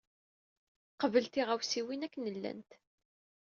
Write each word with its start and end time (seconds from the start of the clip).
Qbel 1.01 1.25
tiɣawsiwin 1.27 2.05
akken 2.05 2.25
llant. 2.35 2.71